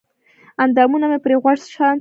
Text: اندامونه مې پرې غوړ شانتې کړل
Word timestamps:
اندامونه 0.63 1.05
مې 1.11 1.19
پرې 1.23 1.35
غوړ 1.41 1.55
شانتې 1.57 1.73
کړل 1.75 1.89